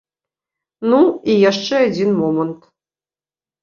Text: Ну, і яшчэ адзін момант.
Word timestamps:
Ну, 0.93 0.99
і 1.33 1.37
яшчэ 1.51 1.75
адзін 1.91 2.09
момант. 2.25 2.61